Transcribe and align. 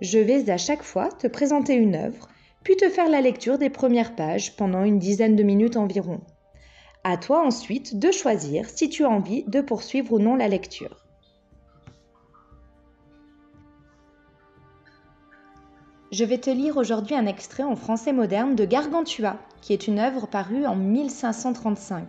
Je 0.00 0.18
vais 0.18 0.50
à 0.50 0.56
chaque 0.56 0.82
fois 0.82 1.08
te 1.08 1.26
présenter 1.26 1.74
une 1.74 1.94
œuvre, 1.94 2.28
puis 2.62 2.76
te 2.76 2.88
faire 2.88 3.08
la 3.08 3.20
lecture 3.20 3.58
des 3.58 3.70
premières 3.70 4.14
pages 4.14 4.56
pendant 4.56 4.82
une 4.82 4.98
dizaine 4.98 5.36
de 5.36 5.42
minutes 5.42 5.76
environ. 5.76 6.20
À 7.04 7.16
toi 7.16 7.46
ensuite 7.46 7.98
de 7.98 8.10
choisir 8.10 8.68
si 8.68 8.88
tu 8.88 9.04
as 9.04 9.10
envie 9.10 9.44
de 9.44 9.60
poursuivre 9.60 10.14
ou 10.14 10.18
non 10.18 10.36
la 10.36 10.48
lecture. 10.48 11.04
Je 16.10 16.24
vais 16.24 16.38
te 16.38 16.50
lire 16.50 16.76
aujourd'hui 16.76 17.16
un 17.16 17.26
extrait 17.26 17.64
en 17.64 17.76
français 17.76 18.12
moderne 18.12 18.54
de 18.54 18.64
Gargantua, 18.64 19.36
qui 19.60 19.72
est 19.72 19.88
une 19.88 19.98
œuvre 19.98 20.28
parue 20.28 20.64
en 20.64 20.76
1535. 20.76 22.06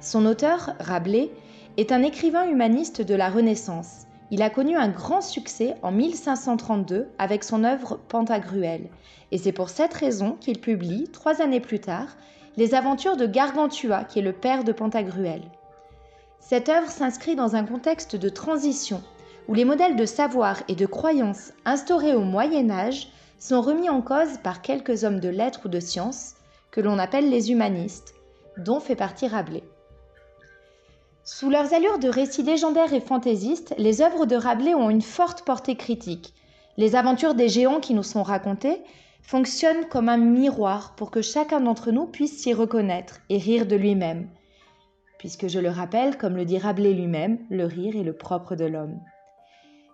Son 0.00 0.24
auteur, 0.24 0.74
Rabelais, 0.78 1.30
est 1.76 1.90
un 1.90 2.02
écrivain 2.02 2.48
humaniste 2.48 3.02
de 3.02 3.14
la 3.14 3.28
Renaissance. 3.28 4.06
Il 4.30 4.42
a 4.42 4.50
connu 4.50 4.76
un 4.76 4.88
grand 4.88 5.20
succès 5.20 5.74
en 5.82 5.92
1532 5.92 7.08
avec 7.18 7.44
son 7.44 7.62
œuvre 7.62 8.00
Pantagruel, 8.08 8.88
et 9.30 9.38
c'est 9.38 9.52
pour 9.52 9.68
cette 9.68 9.94
raison 9.94 10.36
qu'il 10.40 10.60
publie, 10.60 11.08
trois 11.12 11.42
années 11.42 11.60
plus 11.60 11.80
tard, 11.80 12.16
Les 12.56 12.74
aventures 12.74 13.16
de 13.16 13.26
Gargantua, 13.26 14.04
qui 14.04 14.20
est 14.20 14.22
le 14.22 14.32
père 14.32 14.62
de 14.62 14.70
Pantagruel. 14.70 15.42
Cette 16.38 16.68
œuvre 16.68 16.88
s'inscrit 16.88 17.34
dans 17.34 17.56
un 17.56 17.64
contexte 17.64 18.14
de 18.14 18.28
transition, 18.28 19.02
où 19.48 19.54
les 19.54 19.64
modèles 19.64 19.96
de 19.96 20.06
savoir 20.06 20.62
et 20.68 20.76
de 20.76 20.86
croyance 20.86 21.52
instaurés 21.64 22.14
au 22.14 22.20
Moyen 22.20 22.70
Âge 22.70 23.08
sont 23.40 23.60
remis 23.60 23.90
en 23.90 24.02
cause 24.02 24.38
par 24.42 24.62
quelques 24.62 25.02
hommes 25.02 25.20
de 25.20 25.28
lettres 25.28 25.62
ou 25.64 25.68
de 25.68 25.80
sciences, 25.80 26.34
que 26.70 26.80
l'on 26.80 26.98
appelle 26.98 27.28
les 27.28 27.50
humanistes, 27.50 28.14
dont 28.56 28.78
fait 28.78 28.96
partie 28.96 29.26
Rabelais. 29.26 29.64
Sous 31.26 31.48
leurs 31.48 31.72
allures 31.72 31.98
de 31.98 32.08
récits 32.08 32.42
légendaires 32.42 32.92
et 32.92 33.00
fantaisistes, 33.00 33.74
les 33.78 34.02
œuvres 34.02 34.26
de 34.26 34.36
Rabelais 34.36 34.74
ont 34.74 34.90
une 34.90 35.00
forte 35.00 35.42
portée 35.42 35.74
critique. 35.74 36.34
Les 36.76 36.96
aventures 36.96 37.34
des 37.34 37.48
géants 37.48 37.80
qui 37.80 37.94
nous 37.94 38.02
sont 38.02 38.22
racontées 38.22 38.82
fonctionnent 39.22 39.88
comme 39.88 40.10
un 40.10 40.18
miroir 40.18 40.94
pour 40.96 41.10
que 41.10 41.22
chacun 41.22 41.60
d'entre 41.60 41.92
nous 41.92 42.04
puisse 42.04 42.42
s'y 42.42 42.52
reconnaître 42.52 43.20
et 43.30 43.38
rire 43.38 43.64
de 43.64 43.74
lui-même. 43.74 44.28
Puisque 45.18 45.48
je 45.48 45.60
le 45.60 45.70
rappelle, 45.70 46.18
comme 46.18 46.36
le 46.36 46.44
dit 46.44 46.58
Rabelais 46.58 46.92
lui-même, 46.92 47.38
le 47.48 47.64
rire 47.64 47.96
est 47.96 48.02
le 48.02 48.14
propre 48.14 48.54
de 48.54 48.66
l'homme. 48.66 49.00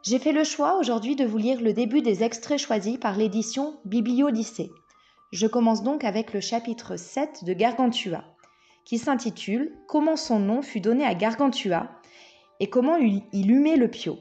J'ai 0.03 0.19
fait 0.19 0.33
le 0.33 0.43
choix 0.43 0.79
aujourd'hui 0.79 1.15
de 1.15 1.25
vous 1.25 1.39
lire 1.39 1.61
le 1.61 1.73
début 1.73 2.03
des 2.03 2.25
extraits 2.25 2.59
choisis 2.59 2.99
par 2.99 3.17
l'édition 3.17 3.77
Bibliodyssée. 3.85 4.73
Je 5.31 5.47
commence 5.47 5.85
donc 5.85 6.03
avec 6.03 6.33
le 6.33 6.41
chapitre 6.41 6.97
7 6.97 7.45
de 7.45 7.53
Gargantua 7.53 8.25
qui 8.91 8.99
s'intitule 8.99 9.71
Comment 9.87 10.17
son 10.17 10.41
nom 10.41 10.63
fut 10.63 10.81
donné 10.81 11.05
à 11.05 11.15
Gargantua 11.15 11.87
et 12.59 12.69
comment 12.69 12.97
il 12.97 13.51
humait 13.53 13.77
le 13.77 13.87
pio. 13.87 14.19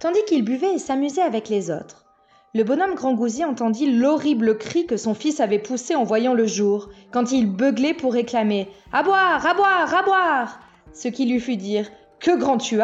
Tandis 0.00 0.24
qu'il 0.26 0.44
buvait 0.44 0.74
et 0.74 0.80
s'amusait 0.80 1.22
avec 1.22 1.48
les 1.48 1.70
autres, 1.70 2.04
le 2.52 2.64
bonhomme 2.64 2.96
Grand 2.96 3.14
Gousier 3.14 3.44
entendit 3.44 3.92
l'horrible 3.92 4.58
cri 4.58 4.86
que 4.86 4.96
son 4.96 5.14
fils 5.14 5.38
avait 5.38 5.60
poussé 5.60 5.94
en 5.94 6.02
voyant 6.02 6.34
le 6.34 6.46
jour, 6.46 6.88
quand 7.12 7.30
il 7.30 7.46
beuglait 7.46 7.94
pour 7.94 8.12
réclamer 8.12 8.68
À 8.92 9.04
boire, 9.04 9.46
à 9.46 9.54
boire, 9.54 9.94
à 9.94 10.02
boire 10.02 10.60
Ce 10.92 11.06
qui 11.06 11.26
lui 11.26 11.38
fut 11.38 11.56
dire 11.56 11.88
Que 12.18 12.36
grand 12.36 12.58
tu 12.58 12.80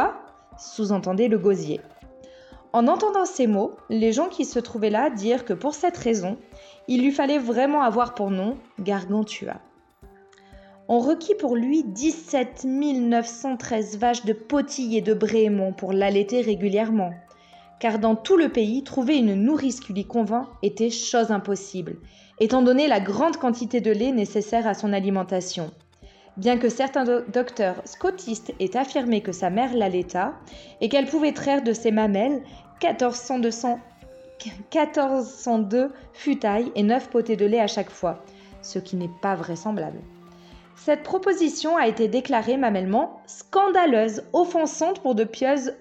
sous-entendait 0.57 1.27
le 1.27 1.39
gosier. 1.39 1.81
En 2.73 2.87
entendant 2.87 3.25
ces 3.25 3.47
mots, 3.47 3.77
les 3.89 4.13
gens 4.13 4.29
qui 4.29 4.45
se 4.45 4.59
trouvaient 4.59 4.91
là 4.91 5.11
dirent 5.11 5.45
que 5.45 5.55
pour 5.55 5.75
cette 5.75 5.97
raison, 5.97 6.37
il 6.87 7.03
lui 7.03 7.13
fallait 7.13 7.39
vraiment 7.39 7.83
avoir 7.83 8.15
pour 8.15 8.31
nom 8.31 8.57
Gargantua. 8.79 9.61
On 10.89 11.01
requit 11.01 11.35
pour 11.35 11.57
lui 11.57 11.85
17 11.85 12.65
913 12.65 13.99
vaches 13.99 14.25
de 14.25 14.33
Potilles 14.33 14.97
et 14.97 15.03
de 15.03 15.15
Bréhémont 15.15 15.73
pour 15.73 15.93
l'allaiter 15.93 16.41
régulièrement, 16.41 17.13
car 17.79 17.99
dans 17.99 18.17
tout 18.17 18.37
le 18.37 18.49
pays, 18.49 18.85
trouver 18.85 19.19
une 19.19 19.35
nourrice 19.35 19.81
qui 19.81 19.93
lui 19.93 20.07
convint 20.07 20.49
était 20.63 20.91
chose 20.91 21.31
impossible, 21.31 21.97
étant 22.41 22.63
donné 22.63 22.89
la 22.89 23.01
grande 23.01 23.37
quantité 23.37 23.81
de 23.81 23.91
lait 23.91 24.13
nécessaire 24.13 24.67
à 24.67 24.75
son 24.75 24.93
alimentation. 24.93 25.71
Bien 26.39 26.57
que 26.57 26.69
certains 26.69 27.05
docteurs 27.05 27.83
scotistes 27.85 28.55
aient 28.61 28.77
affirmé 28.77 29.23
que 29.23 29.33
sa 29.33 29.51
mère 29.51 29.75
l'allaita 29.75 30.35
et 30.81 30.89
qu'elle 30.89 31.07
pouvait 31.07 31.33
traire 31.33 31.63
de 31.63 31.73
ses 31.73 31.91
mamelles 31.91 32.43
1400 32.81 33.81
1402 34.73 35.91
futailles 36.13 36.71
et 36.77 36.85
9 36.85 37.11
potées 37.11 37.35
de 37.35 37.45
lait 37.45 37.59
à 37.59 37.67
chaque 37.67 37.91
fois, 37.91 38.23
ce 38.63 38.79
qui 38.79 38.95
n'est 38.95 39.11
pas 39.21 39.35
vraisemblable. 39.35 39.99
Cette 40.77 41.03
proposition 41.03 41.77
a 41.77 41.89
été 41.89 42.07
déclarée 42.07 42.57
mamellement 42.57 43.21
scandaleuse, 43.27 44.23
offensante 44.33 45.01
pour 45.01 45.17
de 45.17 45.25
pieuses, 45.25 45.75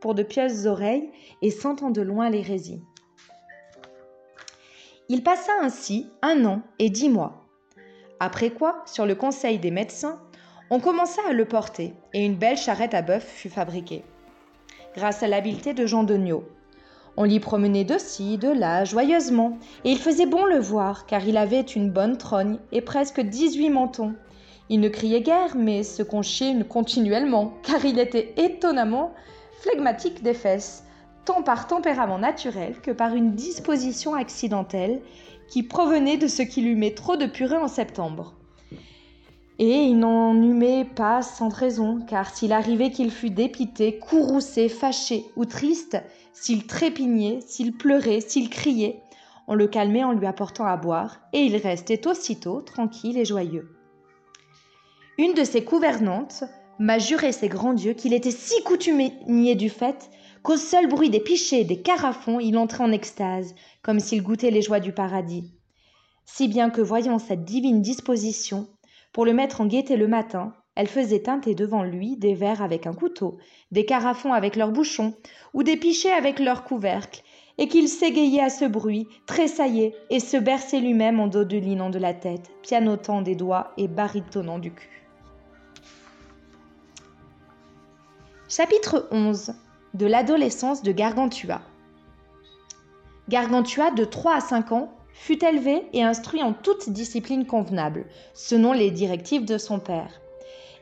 pour 0.00 0.14
de 0.14 0.22
pieuses 0.22 0.68
oreilles 0.68 1.10
et 1.42 1.50
sentant 1.50 1.90
de 1.90 2.02
loin 2.02 2.30
l'hérésie. 2.30 2.80
Il 5.08 5.24
passa 5.24 5.52
ainsi 5.60 6.08
un 6.22 6.44
an 6.44 6.62
et 6.78 6.88
dix 6.88 7.08
mois. 7.08 7.43
Après 8.20 8.50
quoi, 8.50 8.82
sur 8.86 9.06
le 9.06 9.14
conseil 9.14 9.58
des 9.58 9.70
médecins, 9.70 10.20
on 10.70 10.80
commença 10.80 11.20
à 11.28 11.32
le 11.32 11.44
porter 11.44 11.94
et 12.12 12.24
une 12.24 12.36
belle 12.36 12.56
charrette 12.56 12.94
à 12.94 13.02
bœuf 13.02 13.24
fut 13.24 13.48
fabriquée. 13.48 14.04
Grâce 14.96 15.22
à 15.22 15.28
l'habileté 15.28 15.74
de 15.74 15.86
Jean 15.86 16.04
Degnaud, 16.04 16.44
on 17.16 17.24
l'y 17.24 17.38
promenait 17.38 17.84
de 17.84 17.98
ci, 17.98 18.38
de 18.38 18.48
là, 18.48 18.84
joyeusement, 18.84 19.58
et 19.84 19.90
il 19.90 19.98
faisait 19.98 20.26
bon 20.26 20.44
le 20.44 20.58
voir, 20.58 21.06
car 21.06 21.26
il 21.26 21.36
avait 21.36 21.60
une 21.60 21.90
bonne 21.90 22.16
trogne 22.16 22.58
et 22.72 22.80
presque 22.80 23.20
dix-huit 23.20 23.70
mentons. 23.70 24.14
Il 24.68 24.80
ne 24.80 24.88
criait 24.88 25.20
guère, 25.20 25.56
mais 25.56 25.82
se 25.82 26.02
conchiait 26.02 26.56
continuellement, 26.68 27.52
car 27.62 27.84
il 27.84 27.98
était 27.98 28.34
étonnamment 28.36 29.12
flegmatique 29.60 30.22
des 30.22 30.34
fesses, 30.34 30.84
tant 31.24 31.42
par 31.42 31.66
tempérament 31.66 32.18
naturel 32.18 32.80
que 32.80 32.90
par 32.90 33.14
une 33.14 33.34
disposition 33.34 34.14
accidentelle 34.14 35.00
qui 35.48 35.62
provenait 35.62 36.16
de 36.16 36.28
ce 36.28 36.42
qui 36.42 36.62
lui 36.62 36.94
trop 36.94 37.16
de 37.16 37.26
purée 37.26 37.56
en 37.56 37.68
septembre. 37.68 38.34
Et 39.58 39.84
il 39.84 39.98
n'en 39.98 40.34
humait 40.34 40.84
pas 40.84 41.22
sans 41.22 41.48
raison, 41.48 42.00
car 42.08 42.34
s'il 42.34 42.52
arrivait 42.52 42.90
qu'il 42.90 43.12
fût 43.12 43.30
dépité, 43.30 43.98
courroucé, 43.98 44.68
fâché 44.68 45.26
ou 45.36 45.44
triste, 45.44 45.96
s'il 46.32 46.66
trépignait, 46.66 47.38
s'il 47.46 47.72
pleurait, 47.72 48.20
s'il 48.20 48.50
criait, 48.50 49.00
on 49.46 49.54
le 49.54 49.68
calmait 49.68 50.02
en 50.02 50.12
lui 50.12 50.26
apportant 50.26 50.64
à 50.64 50.76
boire, 50.76 51.20
et 51.32 51.42
il 51.42 51.56
restait 51.56 52.08
aussitôt 52.08 52.62
tranquille 52.62 53.16
et 53.16 53.24
joyeux. 53.24 53.76
Une 55.18 55.34
de 55.34 55.44
ses 55.44 55.60
gouvernantes 55.60 56.42
m'a 56.80 56.98
juré 56.98 57.30
ses 57.30 57.48
grands 57.48 57.74
dieux 57.74 57.92
qu'il 57.92 58.12
était 58.12 58.32
si 58.32 58.60
coutumier 58.64 59.54
du 59.54 59.70
fait 59.70 60.10
qu'au 60.44 60.58
seul 60.58 60.86
bruit 60.88 61.08
des 61.08 61.20
pichets 61.20 61.62
et 61.62 61.64
des 61.64 61.80
carafons, 61.80 62.38
il 62.38 62.58
entrait 62.58 62.84
en 62.84 62.92
extase, 62.92 63.54
comme 63.82 63.98
s'il 63.98 64.22
goûtait 64.22 64.50
les 64.50 64.60
joies 64.60 64.78
du 64.78 64.92
paradis. 64.92 65.50
Si 66.26 66.48
bien 66.48 66.68
que 66.68 66.82
voyant 66.82 67.18
cette 67.18 67.44
divine 67.44 67.80
disposition, 67.80 68.68
pour 69.12 69.24
le 69.24 69.32
mettre 69.32 69.62
en 69.62 69.66
gaieté 69.66 69.96
le 69.96 70.06
matin, 70.06 70.54
elle 70.74 70.86
faisait 70.86 71.22
teinter 71.22 71.54
devant 71.54 71.82
lui 71.82 72.16
des 72.16 72.34
verres 72.34 72.62
avec 72.62 72.86
un 72.86 72.92
couteau, 72.92 73.38
des 73.72 73.86
carafons 73.86 74.34
avec 74.34 74.54
leurs 74.54 74.70
bouchons, 74.70 75.14
ou 75.54 75.62
des 75.62 75.78
pichets 75.78 76.12
avec 76.12 76.38
leurs 76.38 76.64
couvercles, 76.64 77.22
et 77.56 77.68
qu'il 77.68 77.88
s'égayait 77.88 78.42
à 78.42 78.50
ce 78.50 78.66
bruit, 78.66 79.08
tressaillait, 79.26 79.94
et 80.10 80.20
se 80.20 80.36
berçait 80.36 80.80
lui-même 80.80 81.20
en 81.20 81.26
dodelinant 81.26 81.88
de 81.88 81.98
la 81.98 82.12
tête, 82.12 82.50
pianotant 82.62 83.22
des 83.22 83.34
doigts 83.34 83.72
et 83.78 83.88
baritonnant 83.88 84.58
du 84.58 84.72
cul. 84.72 85.08
Chapitre 88.46 89.08
11 89.10 89.54
De 89.94 90.06
l'adolescence 90.06 90.82
de 90.82 90.90
Gargantua 90.90 91.60
Gargantua, 93.28 93.92
de 93.92 94.04
3 94.04 94.34
à 94.34 94.40
5 94.40 94.72
ans, 94.72 94.92
fut 95.12 95.44
élevé 95.44 95.86
et 95.92 96.02
instruit 96.02 96.42
en 96.42 96.52
toute 96.52 96.90
discipline 96.90 97.46
convenable, 97.46 98.06
selon 98.34 98.72
les 98.72 98.90
directives 98.90 99.44
de 99.44 99.56
son 99.56 99.78
père, 99.78 100.20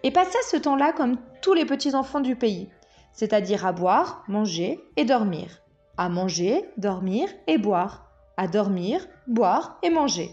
et 0.03 0.11
passa 0.11 0.39
ce 0.51 0.57
temps-là 0.57 0.95
comme 0.95 1.19
tous 1.43 1.53
les 1.53 1.67
petits 1.67 1.95
enfants 1.95 2.21
du 2.21 2.37
pays, 2.37 2.71
c'est-à-dire 3.13 3.67
à 3.67 3.73
boire, 3.73 4.25
manger 4.29 4.81
et 4.97 5.05
dormir, 5.05 5.61
à 5.99 6.09
manger, 6.09 6.65
dormir 6.79 7.29
et 7.47 7.59
boire, 7.59 8.09
à 8.39 8.49
dormir, 8.49 9.07
boire 9.27 9.79
et 9.83 9.91
manger. 9.91 10.31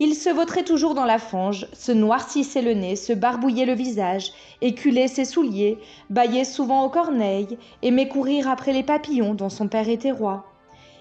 Il 0.00 0.16
se 0.16 0.28
vautrait 0.28 0.64
toujours 0.64 0.94
dans 0.94 1.04
la 1.04 1.20
fange, 1.20 1.68
se 1.72 1.92
noircissait 1.92 2.62
le 2.62 2.74
nez, 2.74 2.96
se 2.96 3.12
barbouillait 3.12 3.64
le 3.64 3.74
visage, 3.74 4.32
éculait 4.60 5.06
ses 5.06 5.24
souliers, 5.24 5.78
bâillait 6.10 6.44
souvent 6.44 6.84
aux 6.84 6.88
corneilles, 6.88 7.58
aimait 7.80 8.08
courir 8.08 8.48
après 8.48 8.72
les 8.72 8.82
papillons 8.82 9.34
dont 9.34 9.50
son 9.50 9.68
père 9.68 9.88
était 9.88 10.10
roi. 10.10 10.46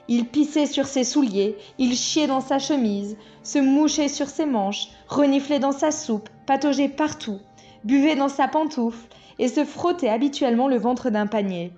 Il 0.07 0.27
pissait 0.27 0.67
sur 0.67 0.85
ses 0.85 1.03
souliers, 1.03 1.57
il 1.79 1.95
chiait 1.95 2.27
dans 2.27 2.41
sa 2.41 2.59
chemise, 2.59 3.17
se 3.41 3.57
mouchait 3.57 4.09
sur 4.09 4.27
ses 4.27 4.45
manches, 4.45 4.89
reniflait 5.07 5.59
dans 5.59 5.71
sa 5.71 5.89
soupe, 5.89 6.29
pataugeait 6.45 6.89
partout, 6.89 7.39
buvait 7.83 8.15
dans 8.15 8.29
sa 8.29 8.47
pantoufle 8.47 9.07
et 9.39 9.47
se 9.47 9.65
frottait 9.65 10.09
habituellement 10.09 10.67
le 10.67 10.77
ventre 10.77 11.09
d'un 11.09 11.25
panier. 11.25 11.71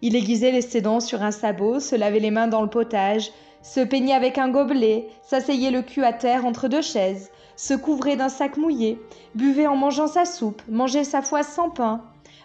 Il 0.00 0.14
aiguisait 0.14 0.60
ses 0.60 0.80
dents 0.80 1.00
sur 1.00 1.22
un 1.22 1.30
sabot, 1.30 1.80
se 1.80 1.96
lavait 1.96 2.20
les 2.20 2.30
mains 2.30 2.46
dans 2.46 2.62
le 2.62 2.70
potage, 2.70 3.30
se 3.62 3.80
peignait 3.80 4.14
avec 4.14 4.38
un 4.38 4.48
gobelet, 4.48 5.08
s'asseyait 5.22 5.70
le 5.70 5.82
cul 5.82 6.04
à 6.04 6.12
terre 6.12 6.46
entre 6.46 6.68
deux 6.68 6.82
chaises, 6.82 7.30
se 7.56 7.74
couvrait 7.74 8.16
d'un 8.16 8.28
sac 8.28 8.56
mouillé, 8.56 9.00
buvait 9.34 9.66
en 9.66 9.76
mangeant 9.76 10.06
sa 10.06 10.24
soupe, 10.24 10.62
mangeait 10.68 11.04
sa 11.04 11.22
foie 11.22 11.42
sans 11.42 11.70
pain, 11.70 12.02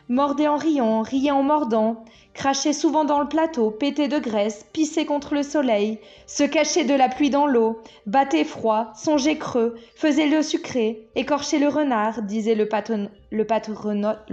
mordait 0.10 0.48
en 0.48 0.58
riant, 0.58 1.02
riait 1.02 1.32
en 1.32 1.44
mordant, 1.44 2.04
crachait 2.34 2.74
souvent 2.74 3.06
dans 3.06 3.20
le 3.20 3.28
plateau, 3.28 3.72
pétait 3.72 4.08
de 4.08 4.20
graisse, 4.20 4.66
pissait 4.74 5.06
contre 5.06 5.36
le 5.36 5.44
soleil, 5.44 6.00
se 6.26 6.44
cachait 6.44 6.84
de 6.84 6.94
la 6.94 7.10
pluie 7.10 7.30
dans 7.30 7.48
l'eau, 7.48 7.82
battait 8.06 8.44
froid, 8.44 8.92
songeait 8.96 9.38
creux, 9.38 9.76
faisait 9.96 10.28
le 10.28 10.42
sucré, 10.42 11.08
écorchait 11.16 11.60
le 11.60 11.68
renard, 11.68 12.24
disait 12.24 12.56
le, 12.56 12.68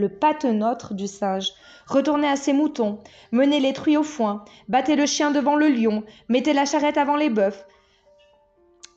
patenotre 0.08 0.94
du 0.94 1.06
singe, 1.06 1.52
retournait 1.86 2.28
à 2.28 2.36
ses 2.36 2.52
moutons, 2.52 2.98
menait 3.32 3.60
les 3.60 3.72
truies 3.72 3.96
au 3.96 4.02
foin, 4.02 4.44
battait 4.68 4.96
le 4.96 5.06
chien 5.06 5.30
devant 5.30 5.56
le 5.56 5.68
lion, 5.68 6.02
mettait 6.28 6.54
la 6.54 6.64
charrette 6.64 6.98
avant 6.98 7.16
les 7.16 7.30
bœufs, 7.30 7.64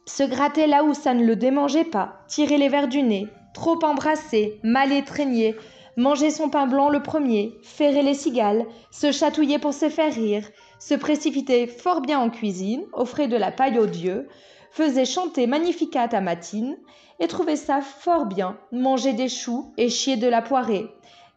se 0.05 0.23
grattait 0.23 0.67
là 0.67 0.83
où 0.83 0.93
ça 0.93 1.13
ne 1.13 1.25
le 1.25 1.35
démangeait 1.35 1.85
pas, 1.85 2.19
tirait 2.27 2.57
les 2.57 2.69
verres 2.69 2.87
du 2.87 3.03
nez, 3.03 3.27
trop 3.53 3.79
embrassé, 3.83 4.59
mal 4.63 4.91
étreigné, 4.91 5.55
mangeait 5.97 6.31
son 6.31 6.49
pain 6.49 6.67
blanc 6.67 6.89
le 6.89 7.03
premier, 7.03 7.57
ferrait 7.61 8.01
les 8.01 8.13
cigales, 8.13 8.65
se 8.91 9.11
chatouillait 9.11 9.59
pour 9.59 9.73
se 9.73 9.89
faire 9.89 10.13
rire, 10.13 10.47
se 10.79 10.95
précipitait 10.95 11.67
fort 11.67 12.01
bien 12.01 12.19
en 12.19 12.29
cuisine, 12.29 12.83
offrait 12.93 13.27
de 13.27 13.37
la 13.37 13.51
paille 13.51 13.79
aux 13.79 13.85
dieux, 13.85 14.27
faisait 14.71 15.05
chanter 15.05 15.47
Magnificat 15.47 16.09
à 16.11 16.21
Matine, 16.21 16.77
et 17.19 17.27
trouvait 17.27 17.55
ça 17.55 17.81
fort 17.81 18.25
bien, 18.25 18.57
manger 18.71 19.13
des 19.13 19.29
choux 19.29 19.71
et 19.77 19.89
chier 19.89 20.17
de 20.17 20.27
la 20.27 20.41
poirée, 20.41 20.87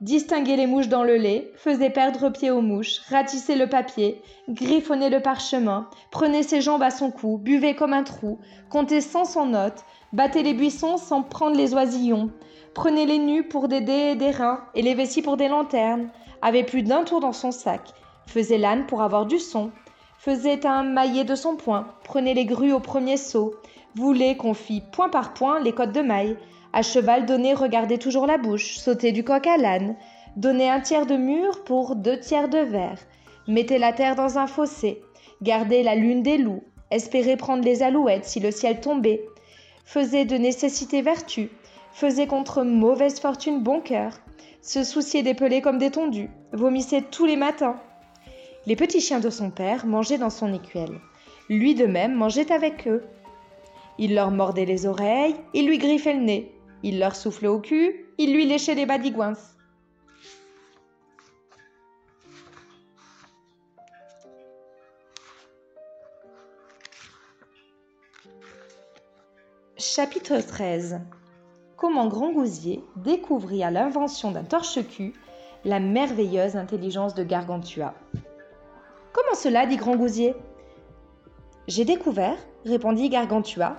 distinguer 0.00 0.56
les 0.56 0.66
mouches 0.66 0.88
dans 0.88 1.04
le 1.04 1.16
lait, 1.16 1.52
faisait 1.56 1.90
perdre 1.90 2.30
pied 2.30 2.50
aux 2.50 2.60
mouches, 2.60 3.00
ratissait 3.08 3.56
le 3.56 3.68
papier, 3.68 4.20
griffonnait 4.48 5.10
le 5.10 5.20
parchemin, 5.20 5.88
prenait 6.10 6.42
ses 6.42 6.60
jambes 6.60 6.82
à 6.82 6.90
son 6.90 7.10
cou, 7.10 7.38
buvait 7.38 7.74
comme 7.74 7.92
un 7.92 8.02
trou, 8.02 8.38
comptait 8.70 9.00
sans 9.00 9.24
son 9.24 9.46
note, 9.46 9.84
battait 10.12 10.42
les 10.42 10.54
buissons 10.54 10.96
sans 10.96 11.22
prendre 11.22 11.56
les 11.56 11.74
oisillons, 11.74 12.30
prenait 12.74 13.06
les 13.06 13.18
nus 13.18 13.44
pour 13.44 13.68
des 13.68 13.80
dés 13.80 14.12
et 14.12 14.16
des 14.16 14.30
reins, 14.30 14.60
et 14.74 14.82
les 14.82 14.94
vessies 14.94 15.22
pour 15.22 15.36
des 15.36 15.48
lanternes, 15.48 16.08
avait 16.42 16.64
plus 16.64 16.82
d'un 16.82 17.04
tour 17.04 17.20
dans 17.20 17.32
son 17.32 17.50
sac, 17.50 17.82
faisait 18.26 18.58
l'âne 18.58 18.86
pour 18.86 19.02
avoir 19.02 19.26
du 19.26 19.38
son, 19.38 19.70
faisait 20.18 20.66
un 20.66 20.82
maillet 20.82 21.24
de 21.24 21.34
son 21.34 21.56
poing, 21.56 21.86
prenait 22.04 22.34
les 22.34 22.44
grues 22.44 22.72
au 22.72 22.80
premier 22.80 23.16
saut, 23.16 23.54
voulait 23.94 24.36
qu'on 24.36 24.54
fît 24.54 24.82
point 24.92 25.08
par 25.08 25.34
point 25.34 25.60
les 25.60 25.72
côtes 25.72 25.92
de 25.92 26.02
maille, 26.02 26.36
à 26.72 26.82
cheval 26.82 27.24
donné 27.26 27.54
regardait 27.54 27.98
toujours 27.98 28.26
la 28.26 28.36
bouche, 28.36 28.76
sautait 28.76 29.12
du 29.12 29.24
coq 29.24 29.46
à 29.46 29.56
l'âne, 29.56 29.96
donnait 30.36 30.68
un 30.68 30.80
tiers 30.80 31.06
de 31.06 31.16
mur 31.16 31.64
pour 31.64 31.96
deux 31.96 32.20
tiers 32.20 32.48
de 32.48 32.58
verre, 32.58 32.98
mettait 33.48 33.78
la 33.78 33.92
terre 33.92 34.16
dans 34.16 34.38
un 34.38 34.46
fossé, 34.46 35.02
gardait 35.40 35.82
la 35.82 35.94
lune 35.94 36.22
des 36.22 36.36
loups, 36.36 36.62
espérait 36.90 37.36
prendre 37.36 37.64
les 37.64 37.82
alouettes 37.82 38.26
si 38.26 38.40
le 38.40 38.50
ciel 38.50 38.80
tombait, 38.80 39.24
faisait 39.86 40.24
de 40.24 40.36
nécessité 40.36 41.00
vertu, 41.00 41.48
faisait 41.92 42.26
contre 42.26 42.64
mauvaise 42.64 43.20
fortune 43.20 43.62
bon 43.62 43.80
cœur, 43.80 44.12
se 44.60 44.82
souciait 44.82 45.22
des 45.22 45.32
pelés 45.32 45.62
comme 45.62 45.78
des 45.78 45.92
tondus, 45.92 46.28
vomissait 46.52 47.02
tous 47.02 47.24
les 47.24 47.36
matins. 47.36 47.80
Les 48.66 48.74
petits 48.74 49.00
chiens 49.00 49.20
de 49.20 49.30
son 49.30 49.50
père 49.50 49.86
mangeaient 49.86 50.18
dans 50.18 50.28
son 50.28 50.52
écuelle. 50.52 51.00
Lui 51.48 51.76
de 51.76 51.86
même 51.86 52.14
mangeait 52.14 52.50
avec 52.52 52.88
eux. 52.88 53.04
Il 53.96 54.14
leur 54.14 54.32
mordait 54.32 54.64
les 54.64 54.86
oreilles, 54.86 55.36
il 55.54 55.68
lui 55.68 55.78
griffait 55.78 56.14
le 56.14 56.24
nez, 56.24 56.52
il 56.82 56.98
leur 56.98 57.14
soufflait 57.14 57.48
au 57.48 57.60
cul, 57.60 58.06
il 58.18 58.34
lui 58.34 58.44
léchait 58.44 58.74
les 58.74 58.86
badigouins. 58.86 59.34
Chapitre 69.94 70.38
13 70.38 70.98
comment 71.76 72.08
Grand 72.08 72.32
Gousier 72.32 72.82
découvrit 72.96 73.62
à 73.62 73.70
l'invention 73.70 74.32
d'un 74.32 74.42
torche-cul 74.42 75.12
la 75.64 75.78
merveilleuse 75.78 76.56
intelligence 76.56 77.14
de 77.14 77.22
Gargantua. 77.22 77.94
Comment 79.12 79.36
cela 79.36 79.64
dit 79.64 79.76
Grand 79.76 79.94
Gousier 79.94 80.34
J'ai 81.68 81.84
découvert, 81.84 82.36
répondit 82.64 83.08
Gargantua, 83.10 83.76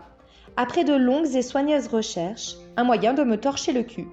après 0.56 0.86
de 0.86 0.94
longues 0.94 1.36
et 1.36 1.42
soigneuses 1.42 1.89
recherches, 1.89 2.56
un 2.77 2.86
moyen 2.86 3.13
de 3.13 3.24
me 3.24 3.38
torcher 3.38 3.74
le 3.74 3.83
cul, 3.83 4.07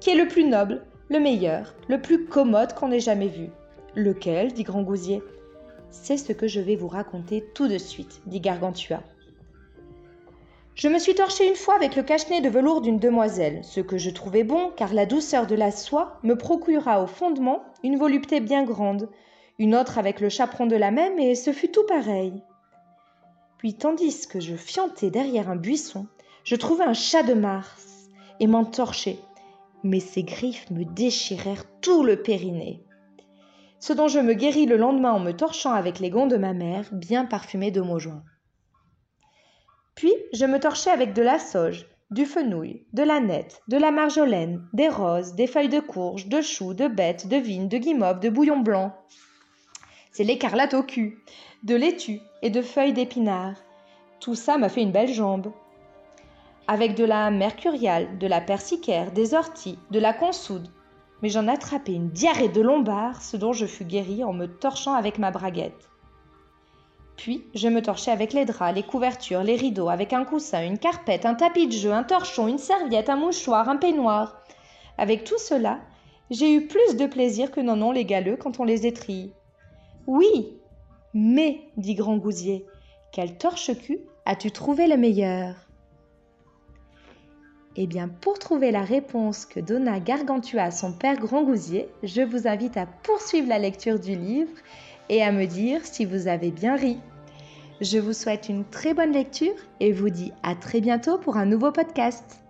qui 0.00 0.10
est 0.10 0.16
le 0.16 0.26
plus 0.26 0.44
noble, 0.44 0.82
le 1.08 1.20
meilleur, 1.20 1.72
le 1.86 2.02
plus 2.02 2.26
commode 2.26 2.74
qu'on 2.74 2.90
ait 2.90 3.00
jamais 3.00 3.28
vu. 3.28 3.48
Lequel? 3.94 4.52
dit 4.52 4.64
Grand 4.64 4.82
Gousier. 4.82 5.22
C'est 5.90 6.16
ce 6.16 6.32
que 6.32 6.48
je 6.48 6.60
vais 6.60 6.76
vous 6.76 6.88
raconter 6.88 7.44
tout 7.54 7.68
de 7.68 7.78
suite, 7.78 8.22
dit 8.26 8.40
Gargantua. 8.40 9.00
Je 10.78 10.86
me 10.86 11.00
suis 11.00 11.16
torché 11.16 11.48
une 11.48 11.56
fois 11.56 11.74
avec 11.74 11.96
le 11.96 12.04
cache-nez 12.04 12.40
de 12.40 12.48
velours 12.48 12.82
d'une 12.82 13.00
demoiselle, 13.00 13.64
ce 13.64 13.80
que 13.80 13.98
je 13.98 14.10
trouvais 14.10 14.44
bon, 14.44 14.70
car 14.76 14.94
la 14.94 15.06
douceur 15.06 15.48
de 15.48 15.56
la 15.56 15.72
soie 15.72 16.20
me 16.22 16.36
procura 16.36 17.02
au 17.02 17.08
fondement 17.08 17.64
une 17.82 17.96
volupté 17.96 18.38
bien 18.38 18.62
grande, 18.62 19.08
une 19.58 19.74
autre 19.74 19.98
avec 19.98 20.20
le 20.20 20.28
chaperon 20.28 20.66
de 20.66 20.76
la 20.76 20.92
même, 20.92 21.18
et 21.18 21.34
ce 21.34 21.52
fut 21.52 21.72
tout 21.72 21.84
pareil. 21.88 22.44
Puis, 23.56 23.74
tandis 23.74 24.28
que 24.28 24.38
je 24.38 24.54
fiantais 24.54 25.10
derrière 25.10 25.50
un 25.50 25.56
buisson, 25.56 26.06
je 26.44 26.54
trouvai 26.54 26.84
un 26.84 26.94
chat 26.94 27.24
de 27.24 27.34
Mars 27.34 28.08
et 28.38 28.46
m'en 28.46 28.64
torchai, 28.64 29.18
mais 29.82 29.98
ses 29.98 30.22
griffes 30.22 30.70
me 30.70 30.84
déchirèrent 30.84 31.64
tout 31.80 32.04
le 32.04 32.22
périnée. 32.22 32.84
Ce 33.80 33.92
dont 33.92 34.06
je 34.06 34.20
me 34.20 34.34
guéris 34.34 34.66
le 34.66 34.76
lendemain 34.76 35.10
en 35.10 35.18
me 35.18 35.32
torchant 35.32 35.72
avec 35.72 35.98
les 35.98 36.10
gonds 36.10 36.28
de 36.28 36.36
ma 36.36 36.52
mère, 36.52 36.88
bien 36.92 37.24
parfumés 37.24 37.72
de 37.72 37.82
joint. 37.98 38.22
Puis 39.98 40.14
je 40.32 40.44
me 40.44 40.60
torchais 40.60 40.92
avec 40.92 41.12
de 41.12 41.22
la 41.22 41.40
sauge, 41.40 41.84
du 42.12 42.24
fenouil, 42.24 42.84
de 42.92 43.02
la 43.02 43.18
nette, 43.18 43.62
de 43.66 43.76
la 43.76 43.90
marjolaine, 43.90 44.64
des 44.72 44.88
roses, 44.88 45.34
des 45.34 45.48
feuilles 45.48 45.68
de 45.68 45.80
courge, 45.80 46.28
de 46.28 46.40
choux, 46.40 46.72
de 46.72 46.86
bêtes, 46.86 47.26
de 47.26 47.34
vigne, 47.34 47.66
de 47.66 47.78
guimauve, 47.78 48.20
de 48.20 48.28
bouillon 48.28 48.60
blanc. 48.60 48.94
C'est 50.12 50.22
l'écarlate 50.22 50.74
au 50.74 50.84
cul, 50.84 51.18
de 51.64 51.74
laitue 51.74 52.20
et 52.42 52.50
de 52.50 52.62
feuilles 52.62 52.92
d'épinard. 52.92 53.56
Tout 54.20 54.36
ça 54.36 54.56
m'a 54.56 54.68
fait 54.68 54.82
une 54.82 54.92
belle 54.92 55.12
jambe. 55.12 55.50
Avec 56.68 56.94
de 56.94 57.04
la 57.04 57.32
mercuriale, 57.32 58.18
de 58.18 58.28
la 58.28 58.40
persicaire, 58.40 59.10
des 59.10 59.34
orties, 59.34 59.80
de 59.90 59.98
la 59.98 60.12
consoude. 60.12 60.68
Mais 61.22 61.28
j'en 61.28 61.48
attrapai 61.48 61.94
une 61.94 62.10
diarrhée 62.10 62.48
de 62.48 62.60
lombard, 62.60 63.20
ce 63.20 63.36
dont 63.36 63.52
je 63.52 63.66
fus 63.66 63.84
guéri 63.84 64.22
en 64.22 64.32
me 64.32 64.46
torchant 64.46 64.94
avec 64.94 65.18
ma 65.18 65.32
braguette. 65.32 65.90
Puis 67.18 67.44
je 67.52 67.68
me 67.68 67.82
torchais 67.82 68.12
avec 68.12 68.32
les 68.32 68.44
draps, 68.44 68.74
les 68.74 68.84
couvertures, 68.84 69.42
les 69.42 69.56
rideaux, 69.56 69.88
avec 69.88 70.12
un 70.12 70.24
coussin, 70.24 70.64
une 70.64 70.78
carpette, 70.78 71.26
un 71.26 71.34
tapis 71.34 71.66
de 71.66 71.72
jeu, 71.72 71.92
un 71.92 72.04
torchon, 72.04 72.46
une 72.46 72.58
serviette, 72.58 73.10
un 73.10 73.16
mouchoir, 73.16 73.68
un 73.68 73.76
peignoir. 73.76 74.40
Avec 74.96 75.24
tout 75.24 75.38
cela, 75.38 75.80
j'ai 76.30 76.54
eu 76.54 76.68
plus 76.68 76.96
de 76.96 77.06
plaisir 77.06 77.50
que 77.50 77.60
n'en 77.60 77.82
ont 77.82 77.90
les 77.90 78.04
galeux 78.04 78.36
quand 78.36 78.60
on 78.60 78.64
les 78.64 78.86
étrille. 78.86 79.32
Oui, 80.06 80.56
mais, 81.12 81.60
dit 81.76 81.96
Grand 81.96 82.18
Gousier, 82.18 82.64
quel 83.10 83.36
torche-cul 83.36 83.98
as-tu 84.24 84.52
trouvé 84.52 84.86
le 84.86 84.96
meilleur? 84.96 85.56
Eh 87.74 87.88
bien, 87.88 88.08
pour 88.08 88.38
trouver 88.38 88.70
la 88.70 88.82
réponse 88.82 89.44
que 89.44 89.58
donna 89.58 89.98
Gargantua 89.98 90.62
à 90.62 90.70
son 90.70 90.92
père 90.92 91.16
Grand 91.16 91.42
Gousier, 91.42 91.88
je 92.04 92.22
vous 92.22 92.46
invite 92.46 92.76
à 92.76 92.86
poursuivre 92.86 93.48
la 93.48 93.58
lecture 93.58 93.98
du 93.98 94.14
livre 94.14 94.52
et 95.08 95.22
à 95.22 95.32
me 95.32 95.46
dire 95.46 95.80
si 95.84 96.04
vous 96.04 96.28
avez 96.28 96.50
bien 96.50 96.76
ri. 96.76 96.98
Je 97.80 97.98
vous 97.98 98.12
souhaite 98.12 98.48
une 98.48 98.64
très 98.64 98.94
bonne 98.94 99.12
lecture 99.12 99.54
et 99.80 99.92
vous 99.92 100.10
dis 100.10 100.32
à 100.42 100.54
très 100.54 100.80
bientôt 100.80 101.18
pour 101.18 101.36
un 101.36 101.46
nouveau 101.46 101.70
podcast. 101.70 102.42